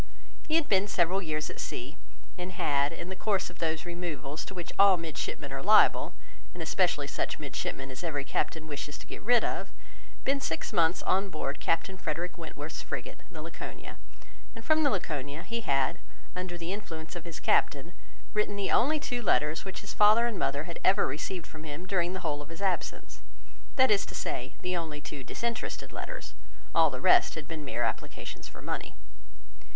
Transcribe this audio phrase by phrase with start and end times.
[0.47, 1.95] He had been several years at sea,
[2.35, 6.15] and had, in the course of those removals to which all midshipmen are liable,
[6.55, 9.69] and especially such midshipmen as every captain wishes to get rid of,
[10.23, 13.99] been six months on board Captain Frederick Wentworth's frigate, the Laconia;
[14.55, 15.99] and from the Laconia he had,
[16.35, 17.93] under the influence of his captain,
[18.33, 21.85] written the only two letters which his father and mother had ever received from him
[21.85, 23.21] during the whole of his absence;
[23.75, 26.33] that is to say, the only two disinterested letters;
[26.73, 28.95] all the rest had been mere applications for money.